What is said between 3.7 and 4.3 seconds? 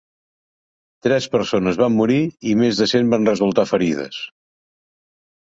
ferides.